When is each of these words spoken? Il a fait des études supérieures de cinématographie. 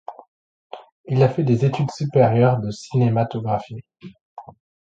Il 1.05 1.21
a 1.21 1.29
fait 1.29 1.43
des 1.43 1.63
études 1.63 1.91
supérieures 1.91 2.57
de 2.59 2.71
cinématographie. 2.71 3.83